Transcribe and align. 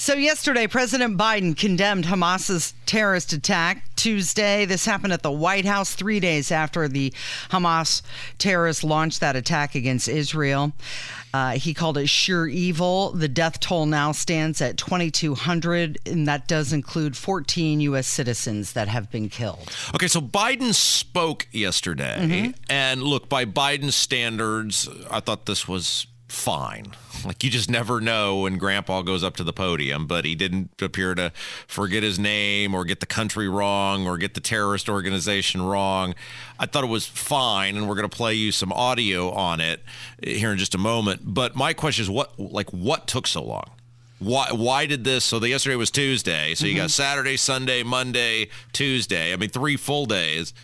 So, 0.00 0.14
yesterday, 0.14 0.66
President 0.66 1.18
Biden 1.18 1.54
condemned 1.54 2.06
Hamas's 2.06 2.72
terrorist 2.86 3.34
attack. 3.34 3.84
Tuesday, 3.96 4.64
this 4.64 4.86
happened 4.86 5.12
at 5.12 5.22
the 5.22 5.30
White 5.30 5.66
House 5.66 5.94
three 5.94 6.20
days 6.20 6.50
after 6.50 6.88
the 6.88 7.12
Hamas 7.50 8.00
terrorists 8.38 8.82
launched 8.82 9.20
that 9.20 9.36
attack 9.36 9.74
against 9.74 10.08
Israel. 10.08 10.72
Uh, 11.34 11.50
he 11.50 11.74
called 11.74 11.98
it 11.98 12.08
sheer 12.08 12.46
evil. 12.46 13.10
The 13.10 13.28
death 13.28 13.60
toll 13.60 13.84
now 13.84 14.12
stands 14.12 14.62
at 14.62 14.78
2,200, 14.78 15.98
and 16.06 16.26
that 16.26 16.48
does 16.48 16.72
include 16.72 17.14
14 17.14 17.82
U.S. 17.82 18.06
citizens 18.06 18.72
that 18.72 18.88
have 18.88 19.10
been 19.10 19.28
killed. 19.28 19.70
Okay, 19.94 20.08
so 20.08 20.22
Biden 20.22 20.72
spoke 20.72 21.46
yesterday. 21.52 22.16
Mm-hmm. 22.18 22.50
And 22.70 23.02
look, 23.02 23.28
by 23.28 23.44
Biden's 23.44 23.96
standards, 23.96 24.88
I 25.10 25.20
thought 25.20 25.44
this 25.44 25.68
was 25.68 26.06
fine. 26.30 26.92
Like 27.24 27.42
you 27.42 27.50
just 27.50 27.68
never 27.68 28.00
know 28.00 28.40
when 28.40 28.56
grandpa 28.56 29.02
goes 29.02 29.24
up 29.24 29.36
to 29.36 29.44
the 29.44 29.52
podium, 29.52 30.06
but 30.06 30.24
he 30.24 30.34
didn't 30.34 30.70
appear 30.80 31.14
to 31.14 31.32
forget 31.66 32.02
his 32.02 32.18
name 32.18 32.74
or 32.74 32.84
get 32.84 33.00
the 33.00 33.06
country 33.06 33.48
wrong 33.48 34.06
or 34.06 34.16
get 34.16 34.34
the 34.34 34.40
terrorist 34.40 34.88
organization 34.88 35.60
wrong. 35.60 36.14
I 36.58 36.66
thought 36.66 36.84
it 36.84 36.88
was 36.88 37.06
fine 37.06 37.76
and 37.76 37.88
we're 37.88 37.96
going 37.96 38.08
to 38.08 38.16
play 38.16 38.34
you 38.34 38.52
some 38.52 38.72
audio 38.72 39.30
on 39.30 39.60
it 39.60 39.82
here 40.22 40.52
in 40.52 40.58
just 40.58 40.74
a 40.74 40.78
moment. 40.78 41.22
But 41.24 41.56
my 41.56 41.72
question 41.72 42.04
is 42.04 42.10
what 42.10 42.38
like 42.38 42.70
what 42.70 43.06
took 43.06 43.26
so 43.26 43.42
long? 43.42 43.70
Why 44.18 44.48
why 44.52 44.86
did 44.86 45.04
this 45.04 45.24
so 45.24 45.38
the 45.38 45.48
yesterday 45.48 45.76
was 45.76 45.90
Tuesday, 45.90 46.54
so 46.54 46.66
you 46.66 46.72
mm-hmm. 46.72 46.82
got 46.82 46.90
Saturday, 46.90 47.36
Sunday, 47.36 47.82
Monday, 47.82 48.48
Tuesday. 48.72 49.32
I 49.32 49.36
mean 49.36 49.50
3 49.50 49.76
full 49.76 50.06
days. 50.06 50.54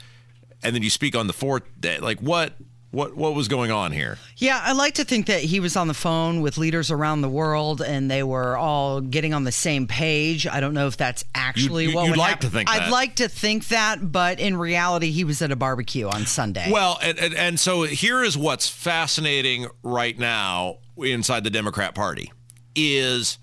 And 0.62 0.74
then 0.74 0.82
you 0.82 0.90
speak 0.90 1.14
on 1.14 1.26
the 1.26 1.32
fourth 1.32 1.64
day. 1.78 1.98
Like 1.98 2.18
what 2.20 2.54
what 2.96 3.14
what 3.14 3.34
was 3.34 3.46
going 3.46 3.70
on 3.70 3.92
here? 3.92 4.16
Yeah, 4.38 4.58
I 4.62 4.72
like 4.72 4.94
to 4.94 5.04
think 5.04 5.26
that 5.26 5.42
he 5.42 5.60
was 5.60 5.76
on 5.76 5.86
the 5.86 5.94
phone 5.94 6.40
with 6.40 6.56
leaders 6.56 6.90
around 6.90 7.20
the 7.20 7.28
world, 7.28 7.82
and 7.82 8.10
they 8.10 8.22
were 8.22 8.56
all 8.56 9.02
getting 9.02 9.34
on 9.34 9.44
the 9.44 9.52
same 9.52 9.86
page. 9.86 10.46
I 10.46 10.60
don't 10.60 10.72
know 10.72 10.86
if 10.86 10.96
that's 10.96 11.22
actually 11.34 11.84
you, 11.84 11.90
you, 11.90 11.94
what 11.94 12.04
you'd 12.04 12.10
would 12.12 12.18
like 12.18 12.30
happen. 12.30 12.48
to 12.48 12.56
think. 12.56 12.70
I'd 12.70 12.82
that. 12.84 12.90
like 12.90 13.16
to 13.16 13.28
think 13.28 13.68
that, 13.68 14.10
but 14.10 14.40
in 14.40 14.56
reality, 14.56 15.10
he 15.10 15.24
was 15.24 15.42
at 15.42 15.52
a 15.52 15.56
barbecue 15.56 16.08
on 16.08 16.24
Sunday. 16.24 16.72
Well, 16.72 16.98
and, 17.02 17.18
and, 17.18 17.34
and 17.34 17.60
so 17.60 17.82
here 17.82 18.24
is 18.24 18.36
what's 18.38 18.66
fascinating 18.66 19.66
right 19.82 20.18
now 20.18 20.78
inside 20.96 21.44
the 21.44 21.50
Democrat 21.50 21.94
Party 21.94 22.32
is. 22.74 23.38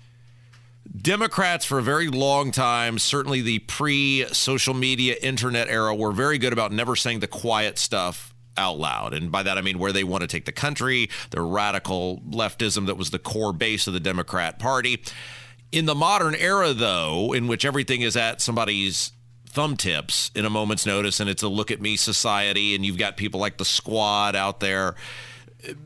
Democrats, 0.96 1.64
for 1.64 1.78
a 1.78 1.82
very 1.82 2.08
long 2.08 2.52
time, 2.52 2.98
certainly 2.98 3.40
the 3.40 3.58
pre 3.60 4.26
social 4.32 4.74
media 4.74 5.16
internet 5.22 5.68
era, 5.68 5.94
were 5.94 6.12
very 6.12 6.38
good 6.38 6.52
about 6.52 6.72
never 6.72 6.94
saying 6.94 7.18
the 7.18 7.26
quiet 7.26 7.78
stuff 7.78 8.33
out 8.56 8.78
loud. 8.78 9.14
And 9.14 9.30
by 9.30 9.42
that, 9.42 9.58
I 9.58 9.60
mean 9.60 9.78
where 9.78 9.92
they 9.92 10.04
want 10.04 10.22
to 10.22 10.28
take 10.28 10.44
the 10.44 10.52
country, 10.52 11.10
their 11.30 11.44
radical 11.44 12.20
leftism 12.28 12.86
that 12.86 12.96
was 12.96 13.10
the 13.10 13.18
core 13.18 13.52
base 13.52 13.86
of 13.86 13.92
the 13.92 14.00
Democrat 14.00 14.58
Party. 14.58 15.02
In 15.72 15.86
the 15.86 15.94
modern 15.94 16.34
era, 16.34 16.72
though, 16.72 17.32
in 17.32 17.48
which 17.48 17.64
everything 17.64 18.02
is 18.02 18.16
at 18.16 18.40
somebody's 18.40 19.12
thumb 19.46 19.76
tips 19.76 20.30
in 20.34 20.44
a 20.44 20.50
moment's 20.50 20.84
notice 20.84 21.20
and 21.20 21.30
it's 21.30 21.42
a 21.42 21.48
look 21.48 21.70
at 21.70 21.80
me 21.80 21.96
society, 21.96 22.74
and 22.74 22.84
you've 22.84 22.98
got 22.98 23.16
people 23.16 23.40
like 23.40 23.56
the 23.56 23.64
squad 23.64 24.36
out 24.36 24.60
there. 24.60 24.94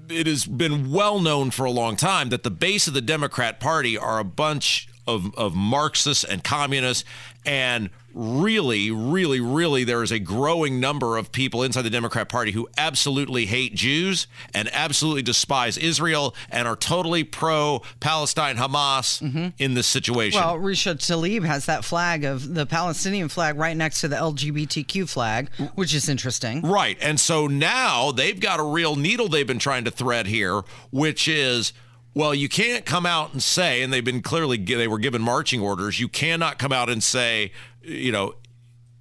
It 0.09 0.27
has 0.27 0.45
been 0.45 0.91
well 0.91 1.21
known 1.21 1.51
for 1.51 1.65
a 1.65 1.71
long 1.71 1.95
time 1.97 2.31
that 2.31 2.43
the 2.43 2.51
base 2.51 2.89
of 2.89 2.95
the 2.95 3.01
Democrat 3.01 3.61
Party 3.61 3.97
are 3.97 4.19
a 4.19 4.25
bunch 4.25 4.89
of, 5.07 5.35
of 5.37 5.55
Marxists 5.55 6.25
and 6.25 6.43
communists 6.43 7.05
and 7.47 7.91
really, 8.19 8.91
really, 8.91 9.39
really, 9.39 9.85
there 9.85 10.03
is 10.03 10.11
a 10.11 10.19
growing 10.19 10.81
number 10.81 11.17
of 11.17 11.31
people 11.31 11.63
inside 11.63 11.83
the 11.83 11.91
Democrat 11.91 12.29
Party 12.29 12.51
who 12.51 12.69
absolutely 12.77 13.47
hate 13.47 13.77
Jews 13.77 14.27
and 14.53 14.69
absolutely 14.73 15.23
despise 15.23 15.79
Israel 15.79 16.35
and 16.51 16.67
are 16.67 16.75
totally 16.75 17.23
pro 17.23 17.81
Palestine 18.01 18.57
Hamas 18.57 19.23
mm-hmm. 19.23 19.49
in 19.59 19.75
this 19.75 19.87
situation. 19.87 20.41
Well, 20.41 20.59
Rashida 20.59 20.97
Tlaib 20.97 21.45
has 21.45 21.67
that 21.67 21.85
flag 21.85 22.25
of 22.25 22.55
the 22.55 22.67
Palestinian 22.67 23.29
flag 23.29 23.57
right 23.57 23.77
next 23.77 24.01
to 24.01 24.09
the 24.09 24.17
LGBTQ 24.17 25.09
flag, 25.09 25.51
which 25.77 25.95
is 25.95 26.09
interesting. 26.09 26.63
Right. 26.63 26.99
And 27.01 27.21
so 27.21 27.47
now 27.47 28.11
they've 28.11 28.39
got 28.39 28.59
a 28.59 28.65
real 28.65 28.97
needle 28.97 29.29
they've 29.29 29.47
been 29.47 29.61
trying 29.61 29.85
to 29.85 29.93
thread 29.93 30.27
here, 30.27 30.63
which 30.91 31.29
is 31.29 31.73
well, 32.19 32.35
you 32.35 32.49
can't 32.49 32.85
come 32.85 33.07
out 33.07 33.33
and 33.33 33.41
say, 33.41 33.81
and 33.81 33.93
they've 33.93 34.05
been 34.05 34.23
clearly, 34.23 34.57
they 34.57 34.89
were 34.89 34.99
given 34.99 35.23
marching 35.23 35.61
orders, 35.61 36.01
you 36.01 36.09
cannot 36.09 36.59
come 36.59 36.73
out 36.73 36.91
and 36.91 37.01
say, 37.01 37.53
you 37.81 38.11
know, 38.11 38.35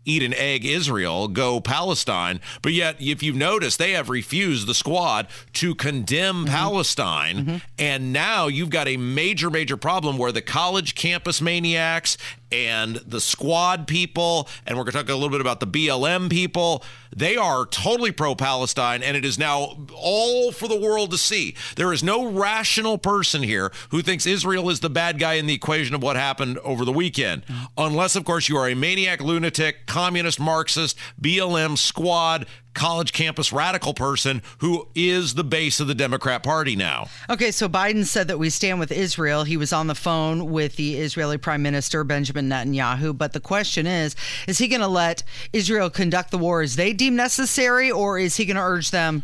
eat 0.05 0.21
an 0.21 0.35
egg 0.35 0.63
Israel, 0.63 1.27
go 1.27 1.59
Palestine. 1.59 2.39
But 2.61 2.73
yet, 2.73 2.97
if 2.99 3.23
you've 3.23 3.35
noticed, 3.35 3.79
they 3.79 3.93
have 3.93 4.09
refused 4.09 4.67
the 4.67 4.75
squad 4.75 5.29
to 5.53 5.73
condemn 5.73 6.45
mm-hmm. 6.45 6.53
Palestine. 6.53 7.37
Mm-hmm. 7.37 7.57
And 7.79 8.13
now 8.13 8.45
you've 8.45 8.69
got 8.69 8.87
a 8.87 8.97
major, 8.97 9.49
major 9.49 9.77
problem 9.77 10.19
where 10.19 10.31
the 10.31 10.43
college 10.43 10.93
campus 10.93 11.41
maniacs 11.41 12.19
and 12.51 12.97
the 12.97 13.19
squad 13.19 13.87
people, 13.87 14.47
and 14.65 14.77
we're 14.77 14.83
going 14.83 14.93
to 14.93 14.97
talk 14.99 15.09
a 15.09 15.13
little 15.13 15.29
bit 15.29 15.41
about 15.41 15.59
the 15.59 15.67
BLM 15.67 16.29
people. 16.29 16.83
They 17.15 17.35
are 17.35 17.65
totally 17.65 18.11
pro 18.11 18.35
Palestine, 18.35 19.03
and 19.03 19.17
it 19.17 19.25
is 19.25 19.39
now 19.39 19.77
all 19.93 20.51
for 20.51 20.67
the 20.67 20.79
world 20.79 21.11
to 21.11 21.17
see. 21.17 21.55
There 21.75 21.91
is 21.91 22.03
no 22.03 22.27
rational 22.29 22.97
person 22.97 23.43
here 23.43 23.71
who 23.89 24.01
thinks 24.01 24.25
Israel 24.25 24.69
is 24.69 24.79
the 24.79 24.89
bad 24.89 25.19
guy 25.19 25.33
in 25.33 25.47
the 25.47 25.53
equation 25.53 25.95
of 25.95 26.03
what 26.03 26.15
happened 26.15 26.57
over 26.59 26.85
the 26.85 26.91
weekend. 26.91 27.45
Mm-hmm. 27.45 27.65
Unless, 27.77 28.15
of 28.15 28.25
course, 28.25 28.49
you 28.49 28.57
are 28.57 28.69
a 28.69 28.75
maniac, 28.75 29.21
lunatic, 29.21 29.85
communist, 29.87 30.39
Marxist, 30.39 30.97
BLM 31.21 31.77
squad 31.77 32.45
college 32.77 33.11
campus 33.11 33.51
radical 33.51 33.93
person 33.93 34.41
who 34.59 34.87
is 34.95 35.33
the 35.33 35.43
base 35.43 35.79
of 35.79 35.87
the 35.87 35.95
Democrat 35.95 36.43
Party 36.43 36.75
now. 36.75 37.07
Okay, 37.29 37.51
so 37.51 37.67
Biden 37.67 38.05
said 38.05 38.27
that 38.29 38.37
we 38.37 38.49
stand 38.49 38.79
with 38.79 38.91
Israel. 38.91 39.43
He 39.43 39.57
was 39.57 39.73
on 39.73 39.87
the 39.87 39.95
phone 39.95 40.51
with 40.51 40.75
the 40.75 40.95
Israeli 40.95 41.37
Prime 41.37 41.61
Minister 41.61 42.03
Benjamin 42.03 42.47
Netanyahu. 42.47 43.17
But 43.17 43.33
the 43.33 43.39
question 43.39 43.87
is 43.87 44.15
is 44.47 44.59
he 44.59 44.67
going 44.67 44.81
to 44.81 44.87
let 44.87 45.23
Israel 45.51 45.89
conduct 45.89 46.31
the 46.31 46.37
war 46.37 46.61
as 46.61 46.75
they 46.75 46.93
deem 46.93 47.15
necessary, 47.15 47.91
or 47.91 48.19
is 48.19 48.37
he 48.37 48.45
going 48.45 48.55
to 48.55 48.61
urge 48.61 48.91
them 48.91 49.23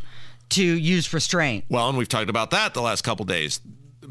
to 0.50 0.64
use 0.64 1.14
restraint? 1.14 1.66
Well, 1.70 1.88
and 1.90 1.98
we've 1.98 2.10
talked 2.10 2.30
about 2.30 2.52
that 2.52 2.74
the 2.74 2.82
last 2.82 3.04
couple 3.04 3.26
days. 3.26 3.62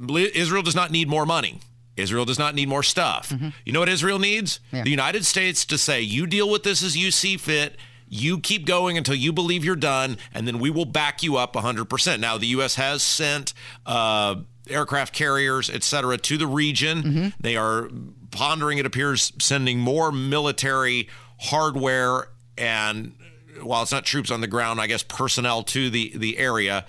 Israel 0.08 0.62
does 0.62 0.74
not 0.74 0.90
need 0.90 1.08
more 1.08 1.26
money. 1.26 1.60
Israel 1.96 2.24
does 2.24 2.38
not 2.38 2.54
need 2.54 2.68
more 2.68 2.82
stuff. 2.82 3.28
Mm-hmm. 3.28 3.48
You 3.66 3.72
know 3.72 3.80
what 3.80 3.88
Israel 3.88 4.18
needs? 4.18 4.60
Yeah. 4.72 4.84
The 4.84 4.90
United 4.90 5.26
States 5.26 5.66
to 5.66 5.76
say, 5.76 6.00
you 6.00 6.26
deal 6.26 6.48
with 6.48 6.62
this 6.62 6.82
as 6.82 6.96
you 6.96 7.10
see 7.10 7.36
fit 7.36 7.76
you 8.14 8.38
keep 8.38 8.66
going 8.66 8.98
until 8.98 9.14
you 9.14 9.32
believe 9.32 9.64
you're 9.64 9.74
done, 9.74 10.18
and 10.34 10.46
then 10.46 10.58
we 10.58 10.68
will 10.68 10.84
back 10.84 11.22
you 11.22 11.38
up 11.38 11.54
100%. 11.54 12.20
Now, 12.20 12.36
the 12.36 12.48
U.S. 12.48 12.74
has 12.74 13.02
sent 13.02 13.54
uh, 13.86 14.36
aircraft 14.68 15.14
carriers, 15.14 15.70
et 15.70 15.82
cetera, 15.82 16.18
to 16.18 16.36
the 16.36 16.46
region. 16.46 17.02
Mm-hmm. 17.02 17.28
They 17.40 17.56
are 17.56 17.88
pondering, 18.30 18.76
it 18.76 18.84
appears, 18.84 19.32
sending 19.40 19.78
more 19.78 20.12
military 20.12 21.08
hardware 21.40 22.28
and 22.58 23.14
while 23.62 23.82
it's 23.82 23.92
not 23.92 24.04
troops 24.04 24.30
on 24.30 24.42
the 24.42 24.46
ground, 24.46 24.78
I 24.78 24.88
guess 24.88 25.02
personnel 25.02 25.62
to 25.64 25.88
the, 25.88 26.12
the 26.14 26.36
area. 26.36 26.84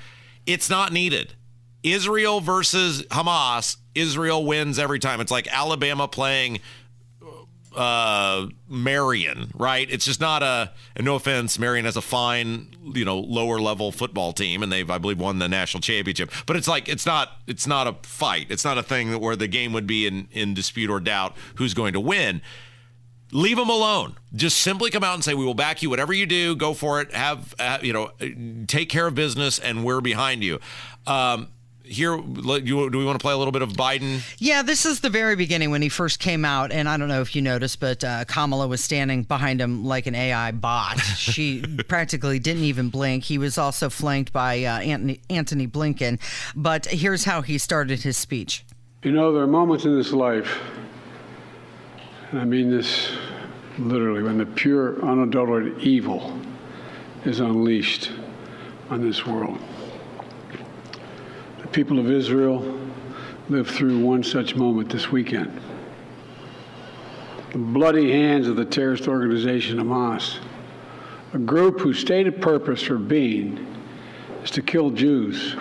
It's 0.46 0.70
not 0.70 0.92
needed. 0.92 1.36
Israel 1.84 2.42
versus 2.42 3.04
Hamas, 3.04 3.78
Israel 3.96 4.46
wins 4.46 4.78
every 4.78 5.00
time. 5.00 5.22
It's 5.22 5.32
like 5.32 5.48
Alabama 5.48 6.08
playing 6.08 6.60
uh, 7.76 8.48
Marion, 8.68 9.52
right? 9.54 9.88
It's 9.90 10.06
just 10.06 10.20
not 10.20 10.44
a. 10.44 10.72
And 10.96 11.06
no 11.06 11.16
offense, 11.16 11.58
Marion 11.60 11.86
has 11.86 11.98
a 11.98 12.02
fine, 12.02 12.76
you 12.94 13.06
know, 13.06 13.20
lower 13.20 13.60
level 13.60 13.92
football 13.92 14.34
team, 14.34 14.64
and 14.64 14.72
they've, 14.72 14.90
I 14.90 14.98
believe, 14.98 15.20
won 15.20 15.40
the 15.40 15.50
national 15.50 15.82
championship. 15.82 16.32
But 16.46 16.56
it's 16.56 16.68
like 16.68 16.90
it's 16.90 17.06
not. 17.06 17.30
It's 17.48 17.68
not 17.68 17.88
a 17.88 17.94
fight. 18.04 18.48
It's 18.50 18.66
not 18.66 18.78
a 18.78 18.84
thing 18.84 19.20
where 19.20 19.36
the 19.36 19.48
game 19.48 19.74
would 19.74 19.88
be 19.88 20.08
in 20.08 20.28
in 20.32 20.54
dispute 20.54 20.90
or 20.90 21.00
doubt 21.00 21.36
who's 21.56 21.74
going 21.74 21.94
to 21.94 22.00
win. 22.00 22.42
Leave 23.32 23.58
them 23.58 23.70
alone. 23.70 24.16
Just 24.36 24.60
simply 24.60 24.92
come 24.92 25.04
out 25.04 25.16
and 25.16 25.24
say, 25.24 25.34
"We 25.34 25.46
will 25.46 25.56
back 25.56 25.82
you. 25.82 25.90
Whatever 25.90 26.14
you 26.14 26.26
do, 26.26 26.56
go 26.56 26.74
for 26.74 27.02
it. 27.02 27.14
Have, 27.14 27.56
have 27.58 27.84
you 27.84 27.94
know, 27.94 28.12
take 28.68 28.90
care 28.90 29.08
of 29.08 29.16
business, 29.16 29.58
and 29.60 29.84
we're 29.84 30.02
behind 30.02 30.44
you." 30.44 30.60
Um, 31.08 31.50
here 31.84 32.16
do 32.18 32.98
we 32.98 33.06
want 33.06 33.20
to 33.20 33.24
play 33.24 33.34
a 33.34 33.38
little 33.38 33.52
bit 33.52 33.62
of 33.62 33.74
biden? 33.74 34.22
Yeah 34.40 34.62
this 34.62 34.86
is 34.86 35.02
the 35.02 35.10
very 35.10 35.36
beginning 35.36 35.72
when 35.72 35.82
he 35.82 35.90
first 35.90 36.20
came 36.20 36.46
out 36.46 36.72
and 36.72 36.88
i 36.88 36.98
don't 36.98 37.08
know 37.08 37.22
if 37.22 37.36
you 37.36 37.42
noticed 37.42 37.80
but 37.80 38.04
uh, 38.04 38.26
kamala 38.26 38.68
was 38.68 38.84
standing 38.84 39.24
behind 39.24 39.60
him 39.62 39.86
like 39.86 40.08
an 40.08 40.16
ai 40.16 40.52
bot. 40.52 41.00
She 41.00 41.62
practically 41.88 42.40
didn't 42.40 42.64
even 42.64 42.90
blink. 42.90 43.24
He 43.26 43.38
was 43.38 43.58
also 43.58 43.90
flanked 43.90 44.32
by 44.32 44.64
uh, 44.64 44.80
antony, 44.80 45.22
antony 45.30 45.68
blinken. 45.68 46.20
But 46.56 46.86
here's 46.86 47.26
how 47.26 47.42
he 47.42 47.58
started 47.58 48.02
his 48.02 48.18
speech. 48.18 48.66
You 49.04 49.12
know 49.12 49.34
there 49.34 49.44
are 49.44 49.48
moments 49.48 49.86
in 49.86 49.96
this 49.98 50.14
life 50.14 50.62
and 52.34 52.42
i 52.42 52.46
mean 52.46 52.70
this 52.70 53.12
literally 53.78 54.24
when 54.24 54.38
the 54.38 54.46
pure 54.46 55.04
unadulterated 55.06 55.80
evil 55.80 56.40
is 57.26 57.40
unleashed 57.40 58.12
on 58.90 59.02
this 59.02 59.26
world 59.26 59.58
people 61.74 61.98
of 61.98 62.10
Israel 62.10 62.80
lived 63.50 63.72
through 63.72 64.00
one 64.00 64.24
such 64.24 64.56
moment 64.56 64.92
this 64.92 65.12
weekend. 65.12 65.60
the 67.52 67.58
bloody 67.58 68.12
hands 68.12 68.48
of 68.48 68.56
the 68.56 68.64
terrorist 68.64 69.08
organization 69.08 69.80
Hamas, 69.80 70.38
a 71.34 71.40
group 71.40 71.80
whose 71.80 72.00
stated 72.00 72.40
purpose 72.42 72.84
for 72.84 73.00
being 73.00 73.66
is 74.44 74.52
to 74.52 74.62
kill 74.62 74.92
Jews. 74.92 75.56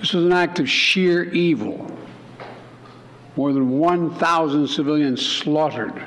This 0.00 0.12
was 0.12 0.24
an 0.24 0.32
act 0.32 0.60
of 0.60 0.70
sheer 0.70 1.24
evil. 1.24 1.90
More 3.34 3.52
than 3.52 3.78
1,000 3.78 4.68
civilians 4.68 5.24
slaughtered, 5.24 6.00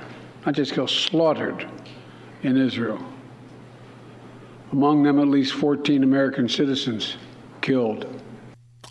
not 0.45 0.55
just 0.55 0.73
killed, 0.73 0.89
slaughtered 0.89 1.67
in 2.43 2.55
Israel. 2.55 3.03
Among 4.71 5.03
them, 5.03 5.19
at 5.19 5.27
least 5.27 5.53
14 5.53 6.03
American 6.03 6.47
citizens 6.47 7.17
killed. 7.65 8.05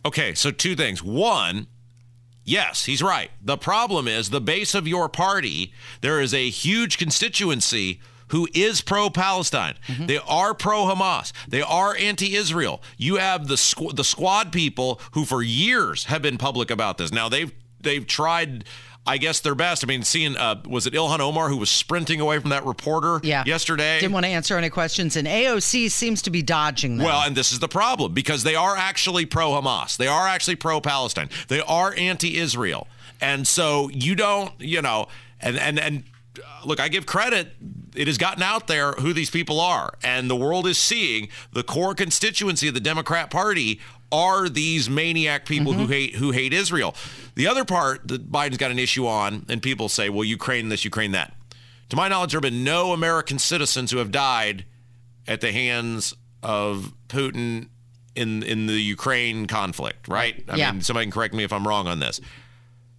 Okay, 0.04 0.34
so 0.34 0.50
two 0.50 0.74
things. 0.74 1.02
One, 1.02 1.68
yes, 2.44 2.84
he's 2.84 3.02
right. 3.02 3.30
The 3.40 3.56
problem 3.56 4.06
is 4.08 4.30
the 4.30 4.40
base 4.40 4.74
of 4.74 4.86
your 4.86 5.08
party, 5.08 5.72
there 6.00 6.20
is 6.20 6.34
a 6.34 6.50
huge 6.50 6.98
constituency 6.98 8.00
who 8.28 8.48
is 8.52 8.80
pro 8.80 9.10
Palestine. 9.10 9.74
Mm-hmm. 9.86 10.06
They 10.06 10.18
are 10.18 10.54
pro 10.54 10.86
Hamas. 10.86 11.32
They 11.46 11.62
are 11.62 11.96
anti 11.96 12.34
Israel. 12.34 12.82
You 12.98 13.16
have 13.16 13.46
the 13.46 13.54
squ- 13.54 13.94
the 13.94 14.04
squad 14.04 14.50
people 14.50 15.00
who 15.12 15.24
for 15.24 15.42
years 15.42 16.04
have 16.04 16.22
been 16.22 16.38
public 16.38 16.70
about 16.70 16.98
this. 16.98 17.12
Now 17.12 17.28
they've 17.28 17.52
they've 17.80 18.06
tried 18.06 18.64
I 19.06 19.18
guess 19.18 19.40
their 19.40 19.54
best. 19.54 19.84
I 19.84 19.86
mean, 19.86 20.02
seeing 20.02 20.36
uh, 20.36 20.62
was 20.66 20.86
it 20.86 20.94
Ilhan 20.94 21.20
Omar 21.20 21.48
who 21.48 21.58
was 21.58 21.70
sprinting 21.70 22.20
away 22.20 22.38
from 22.38 22.50
that 22.50 22.64
reporter 22.64 23.20
yeah. 23.22 23.44
yesterday? 23.46 24.00
Didn't 24.00 24.12
want 24.12 24.24
to 24.24 24.30
answer 24.30 24.56
any 24.56 24.70
questions, 24.70 25.16
and 25.16 25.28
AOC 25.28 25.90
seems 25.90 26.22
to 26.22 26.30
be 26.30 26.42
dodging 26.42 26.96
them. 26.96 27.06
Well, 27.06 27.22
and 27.22 27.36
this 27.36 27.52
is 27.52 27.58
the 27.58 27.68
problem 27.68 28.14
because 28.14 28.44
they 28.44 28.54
are 28.54 28.76
actually 28.76 29.26
pro 29.26 29.50
Hamas. 29.50 29.96
They 29.96 30.06
are 30.06 30.26
actually 30.26 30.56
pro 30.56 30.80
Palestine. 30.80 31.28
They 31.48 31.60
are 31.60 31.94
anti 31.96 32.38
Israel, 32.38 32.88
and 33.20 33.46
so 33.46 33.90
you 33.90 34.14
don't, 34.14 34.52
you 34.58 34.80
know, 34.80 35.08
and 35.40 35.58
and 35.58 35.78
and 35.78 36.04
uh, 36.38 36.66
look, 36.66 36.80
I 36.80 36.88
give 36.88 37.04
credit. 37.04 37.48
It 37.94 38.06
has 38.06 38.18
gotten 38.18 38.42
out 38.42 38.66
there 38.66 38.92
who 38.92 39.12
these 39.12 39.30
people 39.30 39.60
are, 39.60 39.94
and 40.02 40.30
the 40.30 40.36
world 40.36 40.66
is 40.66 40.78
seeing 40.78 41.28
the 41.52 41.62
core 41.62 41.94
constituency 41.94 42.68
of 42.68 42.74
the 42.74 42.80
Democrat 42.80 43.30
Party 43.30 43.80
are 44.12 44.48
these 44.48 44.88
maniac 44.88 45.46
people 45.46 45.72
mm-hmm. 45.72 45.82
who 45.82 45.88
hate 45.88 46.14
who 46.16 46.30
hate 46.30 46.52
Israel. 46.52 46.94
The 47.34 47.46
other 47.46 47.64
part 47.64 48.06
that 48.08 48.30
Biden's 48.30 48.58
got 48.58 48.70
an 48.70 48.78
issue 48.78 49.06
on, 49.06 49.46
and 49.48 49.62
people 49.62 49.88
say, 49.88 50.08
well, 50.08 50.24
Ukraine 50.24 50.68
this, 50.68 50.84
Ukraine 50.84 51.12
that. 51.12 51.34
To 51.90 51.96
my 51.96 52.08
knowledge, 52.08 52.32
there 52.32 52.38
have 52.38 52.42
been 52.42 52.64
no 52.64 52.92
American 52.92 53.38
citizens 53.38 53.90
who 53.90 53.98
have 53.98 54.10
died 54.10 54.64
at 55.26 55.40
the 55.40 55.52
hands 55.52 56.14
of 56.42 56.92
Putin 57.08 57.68
in 58.14 58.42
in 58.42 58.66
the 58.66 58.74
Ukraine 58.74 59.46
conflict, 59.46 60.08
right? 60.08 60.44
I 60.48 60.56
yeah. 60.56 60.72
mean, 60.72 60.80
somebody 60.82 61.06
can 61.06 61.12
correct 61.12 61.34
me 61.34 61.44
if 61.44 61.52
I'm 61.52 61.66
wrong 61.66 61.86
on 61.86 61.98
this. 61.98 62.20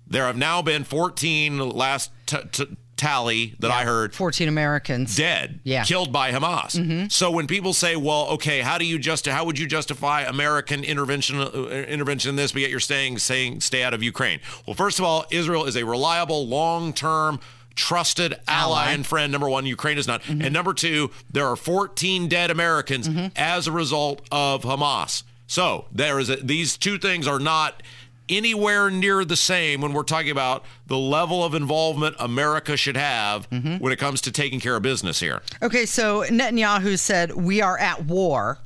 There 0.07 0.25
have 0.25 0.37
now 0.37 0.61
been 0.61 0.83
14 0.83 1.57
last 1.57 2.11
t- 2.27 2.37
t- 2.51 2.77
tally 2.97 3.56
that 3.59 3.68
yeah, 3.68 3.75
I 3.75 3.83
heard 3.83 4.13
14 4.13 4.47
Americans 4.47 5.15
dead, 5.15 5.59
yeah. 5.63 5.83
killed 5.83 6.12
by 6.12 6.31
Hamas. 6.31 6.75
Mm-hmm. 6.77 7.07
So 7.09 7.31
when 7.31 7.47
people 7.47 7.74
say, 7.74 7.95
"Well, 7.95 8.27
okay, 8.31 8.62
how 8.62 8.77
do 8.77 8.86
you 8.86 8.97
just 9.00 9.27
how 9.27 9.45
would 9.45 9.59
you 9.59 9.68
justify 9.68 10.21
American 10.21 10.83
intervention 10.83 11.39
uh, 11.39 11.47
intervention 11.88 12.30
in 12.30 12.36
this 12.36 12.51
but 12.51 12.62
yet 12.62 12.71
you're 12.71 12.80
saying 12.80 13.19
saying 13.19 13.62
stay 13.62 13.83
out 13.83 13.94
of 13.94 14.01
Ukraine?" 14.01 14.39
Well, 14.65 14.75
first 14.75 15.00
of 15.00 15.06
all, 15.06 15.25
Israel 15.31 15.65
is 15.65 15.75
a 15.75 15.86
reliable 15.86 16.47
long-term 16.47 17.39
trusted 17.75 18.33
ally, 18.47 18.83
ally, 18.83 18.92
and 18.92 19.06
friend. 19.06 19.31
Number 19.31 19.50
one, 19.50 19.65
Ukraine 19.65 19.98
is 19.98 20.07
not. 20.07 20.24
Mm-hmm. 20.24 20.41
And 20.44 20.53
number 20.53 20.74
two, 20.74 21.12
there 21.31 21.48
are 21.48 21.56
14 21.56 22.27
dead 22.27 22.50
Americans 22.50 23.07
mm-hmm. 23.07 23.27
as 23.36 23.68
a 23.68 23.71
result 23.71 24.21
of 24.31 24.63
Hamas. 24.63 25.24
So 25.48 25.86
there 25.91 26.19
is 26.19 26.30
a, 26.30 26.38
these 26.38 26.77
two 26.77 26.98
things 26.98 27.27
are 27.27 27.39
not 27.39 27.83
anywhere 28.30 28.89
near 28.89 29.25
the 29.25 29.36
same 29.36 29.81
when 29.81 29.94
we're 29.94 30.04
talking 30.04 30.31
about 30.31 30.63
the 30.88 30.98
level 30.98 31.44
of 31.44 31.54
involvement 31.54 32.16
America 32.19 32.77
should 32.77 32.98
have 32.98 33.50
mm-hmm. 33.50 33.77
when 33.77 33.92
it 33.92 34.00
comes 34.00 34.22
to 34.22 34.31
taking 34.31 34.60
care 34.60 34.75
of 34.75 34.81
business 34.81 35.19
here. 35.19 35.42
Okay, 35.62 35.86
so 35.86 36.24
Netanyahu 36.24 36.98
said 36.98 37.33
we 37.33 37.62
are 37.62 37.77
at 37.77 38.06
war. 38.06 38.60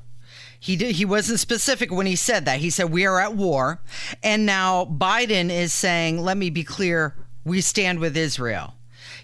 He 0.59 0.75
did, 0.75 0.95
he 0.95 1.05
wasn't 1.05 1.39
specific 1.39 1.91
when 1.91 2.05
he 2.05 2.15
said 2.15 2.45
that. 2.45 2.59
He 2.59 2.69
said 2.69 2.91
we 2.91 3.05
are 3.05 3.19
at 3.19 3.33
war. 3.33 3.81
And 4.23 4.45
now 4.45 4.85
Biden 4.85 5.49
is 5.49 5.73
saying, 5.73 6.19
let 6.21 6.37
me 6.37 6.49
be 6.49 6.63
clear, 6.63 7.15
we 7.45 7.61
stand 7.61 7.99
with 7.99 8.17
Israel. 8.17 8.75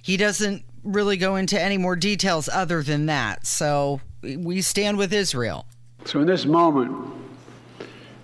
He 0.02 0.16
doesn't 0.18 0.64
really 0.84 1.18
go 1.18 1.36
into 1.36 1.62
any 1.62 1.78
more 1.78 1.96
details 1.96 2.48
other 2.48 2.84
than 2.84 3.08
that. 3.08 3.46
So 3.46 4.00
we 4.22 4.62
stand 4.62 4.98
with 4.98 5.12
Israel. 5.12 5.66
So 6.06 6.22
in 6.22 6.28
this 6.28 6.46
moment, 6.46 7.14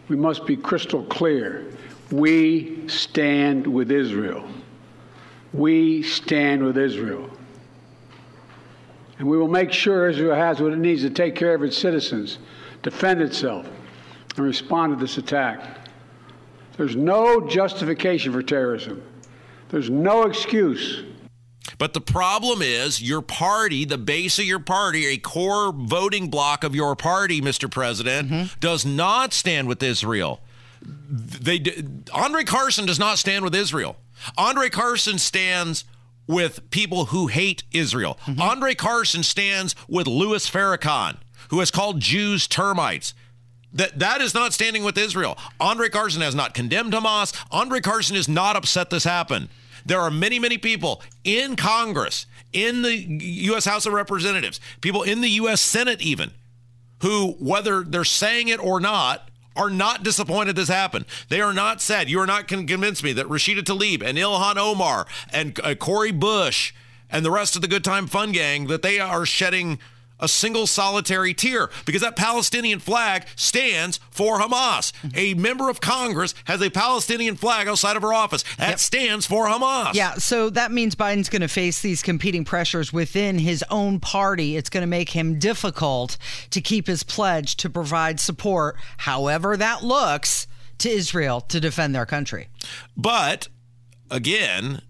we 0.08 0.16
must 0.16 0.46
be 0.46 0.56
crystal 0.56 1.04
clear 1.06 1.66
we 2.12 2.88
stand 2.88 3.66
with 3.66 3.92
Israel. 3.92 4.46
We 5.54 6.04
stand 6.04 6.64
with 6.64 6.78
Israel. 6.78 7.30
And 9.18 9.28
we 9.28 9.38
will 9.38 9.48
make 9.48 9.72
sure 9.72 10.10
Israel 10.10 10.36
has 10.36 10.60
what 10.60 10.74
it 10.74 10.80
needs 10.80 11.04
to 11.04 11.10
take 11.10 11.36
care 11.36 11.54
of 11.54 11.64
its 11.64 11.78
citizens, 11.78 12.40
defend 12.82 13.22
itself, 13.22 13.68
and 14.36 14.46
respond 14.46 14.98
to 14.98 15.00
this 15.00 15.18
attack. 15.18 15.88
There's 16.78 16.96
no 16.96 17.48
justification 17.48 18.34
for 18.34 18.42
terrorism. 18.42 19.04
There's 19.70 19.90
no 19.90 20.24
excuse. 20.24 21.04
But 21.78 21.94
the 21.94 22.02
problem 22.02 22.62
is 22.62 23.02
your 23.02 23.22
party, 23.22 23.86
the 23.86 23.98
base 23.98 24.40
of 24.40 24.46
your 24.46 24.60
party, 24.60 25.08
a 25.08 25.18
core 25.18 25.72
voting 25.72 26.30
block 26.30 26.64
of 26.64 26.76
your 26.76 26.96
party, 26.96 27.42
Mr. 27.42 27.70
President, 27.70 28.30
mm-hmm. 28.30 28.60
does 28.60 28.86
not 28.86 29.34
stand 29.34 29.68
with 29.68 29.82
Israel 29.84 30.42
they 30.82 31.64
Andre 32.14 32.44
Carson 32.44 32.86
does 32.86 33.00
not 33.00 33.18
stand 33.18 33.44
with 33.44 33.56
Israel. 33.56 33.98
Andre 34.38 34.70
Carson 34.70 35.18
stands 35.18 35.86
with 36.28 36.70
people 36.72 37.06
who 37.06 37.28
hate 37.28 37.64
Israel. 37.72 38.18
Mm-hmm. 38.26 38.42
Andre 38.42 38.76
Carson 38.76 39.24
stands 39.24 39.76
with 39.88 40.08
Louis 40.08 40.50
Farrakhan, 40.50 41.18
who 41.50 41.60
has 41.60 41.72
called 41.72 42.00
Jews 42.00 42.48
termites. 42.48 43.14
That 43.74 44.00
that 44.00 44.22
is 44.22 44.34
not 44.34 44.54
standing 44.54 44.84
with 44.84 44.98
Israel. 44.98 45.38
Andre 45.60 45.90
Carson 45.90 46.22
has 46.22 46.36
not 46.36 46.54
condemned 46.54 46.94
Hamas. 46.94 47.34
Andre 47.52 47.80
Carson 47.80 48.16
is 48.16 48.28
not 48.28 48.56
upset 48.56 48.90
this 48.90 49.04
happened. 49.04 49.50
There 49.86 50.00
are 50.00 50.12
many, 50.12 50.40
many 50.40 50.58
people 50.58 51.02
in 51.24 51.56
Congress, 51.56 52.26
in 52.54 52.82
the 52.82 52.96
U.S. 52.96 53.66
House 53.66 53.86
of 53.86 53.94
Representatives, 53.94 54.60
people 54.82 55.04
in 55.04 55.22
the 55.22 55.30
U.S. 55.30 55.62
Senate, 55.62 56.02
even, 56.02 56.32
who, 57.02 57.32
whether 57.40 57.82
they're 57.84 58.04
saying 58.04 58.50
it 58.50 58.60
or 58.60 58.80
not, 58.80 59.31
are 59.56 59.70
not 59.70 60.04
disappointed 60.04 60.56
this 60.56 60.70
happened. 60.70 61.06
They 61.30 61.42
are 61.42 61.54
not 61.54 61.82
sad. 61.82 62.10
You 62.10 62.20
are 62.20 62.28
not 62.28 62.48
con- 62.48 62.68
convinced 62.68 63.04
me 63.04 63.14
that 63.14 63.28
Rashida 63.28 63.62
Tlaib 63.62 64.02
and 64.04 64.18
Ilhan 64.18 64.58
Omar 64.58 65.08
and 65.32 65.60
uh, 65.64 65.76
Cori 65.76 66.12
Bush 66.12 66.74
and 67.10 67.26
the 67.26 67.32
rest 67.32 67.56
of 67.56 67.62
the 67.62 67.68
Good 67.68 67.84
Time 67.84 68.08
Fun 68.08 68.32
Gang 68.32 68.68
that 68.68 68.82
they 68.82 69.00
are 69.00 69.26
shedding 69.26 69.80
a 70.22 70.28
single 70.28 70.68
solitary 70.68 71.34
tear 71.34 71.70
because 71.86 72.02
that 72.02 72.16
Palestinian 72.16 72.80
flag 72.80 73.26
stands 73.36 74.00
for 74.12 74.40
Hamas. 74.40 74.94
A 75.16 75.34
member 75.34 75.70
of 75.70 75.82
Congress 75.82 76.34
has 76.46 76.62
a 76.62 76.70
Palestinian 76.70 77.36
flag 77.36 77.68
outside 77.68 77.96
of 77.96 78.04
her 78.04 78.14
office. 78.14 78.44
That 78.58 78.70
yep. 78.70 78.80
stands 78.80 79.26
for 79.26 79.48
Hamas. 79.48 79.94
Yeah, 79.94 80.16
so 80.16 80.50
that 80.52 80.72
means 80.72 80.96
Biden's 80.96 81.30
going 81.30 81.42
to 81.42 81.48
face 81.48 81.82
these 81.82 82.02
competing 82.04 82.46
pressures 82.46 82.94
within 82.94 83.40
his 83.40 83.64
own 83.70 84.00
party. 84.00 84.56
It's 84.56 84.70
going 84.70 84.82
to 84.82 84.88
make 84.88 85.10
him 85.10 85.40
difficult 85.40 86.18
to 86.52 86.62
keep 86.62 86.88
his 86.88 87.04
pledge 87.04 87.58
to 87.58 87.70
provide 87.70 88.20
support, 88.20 88.78
however 88.98 89.58
that 89.58 89.84
looks, 89.84 90.48
to 90.80 90.90
Israel 90.90 91.42
to 91.42 91.60
defend 91.60 91.96
their 91.96 92.06
country. 92.06 92.50
But 92.96 93.48
again, 94.10 94.82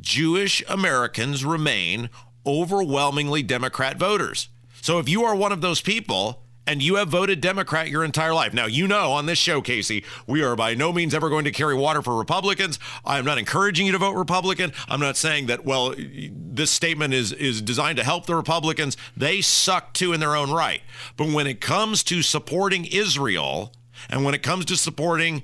Jewish 0.00 0.62
Americans 0.68 1.44
remain 1.44 2.10
overwhelmingly 2.46 3.42
Democrat 3.42 3.96
voters. 3.96 4.48
So 4.84 4.98
if 4.98 5.08
you 5.08 5.24
are 5.24 5.34
one 5.34 5.50
of 5.50 5.62
those 5.62 5.80
people, 5.80 6.42
and 6.66 6.82
you 6.82 6.96
have 6.96 7.08
voted 7.08 7.40
Democrat 7.40 7.88
your 7.88 8.04
entire 8.04 8.34
life. 8.34 8.52
Now, 8.52 8.66
you 8.66 8.86
know 8.86 9.12
on 9.12 9.24
this 9.24 9.38
show, 9.38 9.62
Casey, 9.62 10.04
we 10.26 10.42
are 10.42 10.54
by 10.56 10.74
no 10.74 10.92
means 10.92 11.14
ever 11.14 11.30
going 11.30 11.46
to 11.46 11.50
carry 11.50 11.74
water 11.74 12.02
for 12.02 12.18
Republicans. 12.18 12.78
I'm 13.02 13.24
not 13.24 13.38
encouraging 13.38 13.86
you 13.86 13.92
to 13.92 13.98
vote 13.98 14.12
Republican. 14.12 14.74
I'm 14.86 15.00
not 15.00 15.16
saying 15.16 15.46
that, 15.46 15.64
well, 15.64 15.94
this 15.96 16.70
statement 16.70 17.14
is, 17.14 17.32
is 17.32 17.62
designed 17.62 17.96
to 17.96 18.04
help 18.04 18.26
the 18.26 18.34
Republicans. 18.34 18.98
They 19.16 19.40
suck 19.40 19.94
too 19.94 20.12
in 20.12 20.20
their 20.20 20.36
own 20.36 20.50
right. 20.50 20.82
But 21.16 21.28
when 21.28 21.46
it 21.46 21.62
comes 21.62 22.02
to 22.04 22.20
supporting 22.20 22.84
Israel 22.84 23.72
and 24.10 24.22
when 24.22 24.34
it 24.34 24.42
comes 24.42 24.66
to 24.66 24.76
supporting 24.76 25.42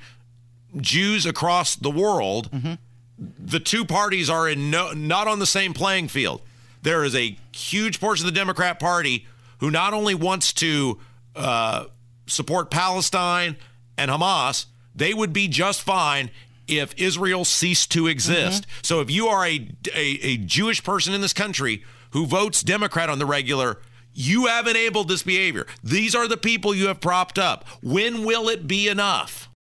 Jews 0.77 1.25
across 1.25 1.77
the 1.77 1.91
world, 1.91 2.51
mm-hmm. 2.51 2.75
the 3.19 3.61
two 3.61 3.87
parties 3.87 4.29
are 4.29 4.47
in 4.47 4.71
no, 4.71 4.93
not 4.93 5.29
on 5.29 5.39
the 5.39 5.47
same 5.47 5.73
playing 5.73 6.09
field 6.09 6.43
there 6.83 7.05
is 7.05 7.15
a 7.15 7.37
huge 7.55 8.01
portion 8.01 8.27
of 8.27 8.33
the 8.33 8.39
Democrat 8.39 8.79
Party 8.79 9.27
who 9.59 9.71
not 9.71 9.93
only 9.93 10.15
wants 10.15 10.53
to 10.55 10.99
uh, 11.37 11.85
support 12.27 12.71
Palestine 12.71 13.57
and 13.97 14.11
Hamas, 14.11 14.67
they 14.95 15.15
would 15.15 15.33
be 15.33 15.49
just 15.49 15.83
fine 15.83 16.31
if 16.67 16.95
Israel 16.97 17.45
ceased 17.45 17.93
to 17.93 18.07
exist. 18.07 18.63
Mm-hmm. 18.63 18.81
So 18.83 19.01
if 19.01 19.11
you 19.11 19.27
are 19.27 19.45
a, 19.45 19.69
a, 19.95 20.19
a 20.23 20.37
Jewish 20.39 20.83
person 20.83 21.13
in 21.13 21.21
this 21.21 21.33
country 21.33 21.85
who 22.11 22.27
votes 22.27 22.63
Democrat 22.63 23.09
on 23.09 23.19
the 23.19 23.27
regular, 23.27 23.79
you 24.13 24.47
have 24.47 24.67
enabled 24.67 25.09
this 25.09 25.23
behavior. 25.23 25.67
These 25.83 26.15
are 26.15 26.27
the 26.27 26.37
people 26.37 26.75
you 26.75 26.89
have 26.89 27.01
propped 27.01 27.39
up. 27.39 27.67
When 27.83 28.25
will 28.25 28.49
it 28.49 28.67
be 28.67 28.89
enough? 28.89 29.49